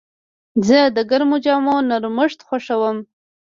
زه 0.67 0.79
د 0.95 0.97
ګرمو 1.09 1.37
جامو 1.45 1.75
نرمښت 1.89 2.39
خوښوم. 2.47 2.97